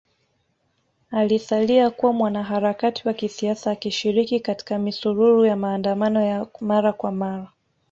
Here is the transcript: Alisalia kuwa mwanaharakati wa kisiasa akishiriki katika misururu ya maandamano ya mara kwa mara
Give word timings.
Alisalia 1.11 1.89
kuwa 1.89 2.13
mwanaharakati 2.13 3.07
wa 3.07 3.13
kisiasa 3.13 3.71
akishiriki 3.71 4.39
katika 4.39 4.79
misururu 4.79 5.45
ya 5.45 5.55
maandamano 5.55 6.21
ya 6.25 6.47
mara 6.61 6.93
kwa 6.93 7.11
mara 7.11 7.51